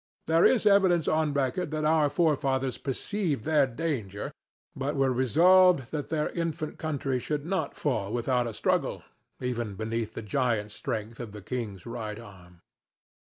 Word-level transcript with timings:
There 0.25 0.43
is 0.45 0.65
evidence 0.65 1.07
on 1.07 1.31
record 1.31 1.69
that 1.69 1.85
our 1.85 2.09
forefathers 2.09 2.79
perceived 2.79 3.43
their 3.43 3.67
danger, 3.67 4.31
but 4.75 4.95
were 4.95 5.13
resolved 5.13 5.91
that 5.91 6.09
their 6.09 6.29
infant 6.31 6.79
country 6.79 7.19
should 7.19 7.45
not 7.45 7.75
fall 7.75 8.11
without 8.11 8.47
a 8.47 8.53
struggle, 8.55 9.03
even 9.39 9.75
beneath 9.75 10.15
the 10.15 10.23
giant 10.23 10.71
strength 10.71 11.19
of 11.19 11.33
the 11.33 11.41
king's 11.43 11.85
right 11.85 12.17
arm. 12.17 12.61